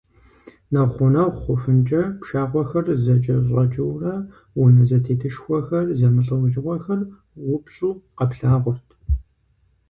[0.71, 4.13] Нэхъ гъунэгъу хъухункӏэ, пшагъуэр зэкӏэщӏэкӏыурэ,
[4.61, 7.01] унэ зэтетышхуэхэ зэмылӏэужьыгъуэхэр
[7.53, 8.87] упщӏу къэплъагъурт.